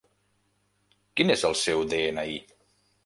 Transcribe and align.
Quin 1.21 1.33
és 1.35 1.43
el 1.51 1.55
seu 1.65 1.85
de-ena-i? 1.93 2.41